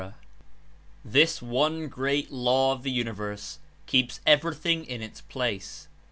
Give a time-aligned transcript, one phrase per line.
[1.05, 5.89] This one great law of the universe keeps ever)thing in its place.